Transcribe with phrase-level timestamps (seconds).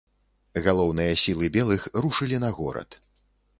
[0.67, 3.01] Галоўныя сілы белых рушылі на горад.